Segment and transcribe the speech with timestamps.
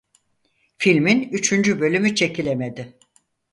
[0.77, 2.97] Filmin üçüncü bölümü çekilemedi.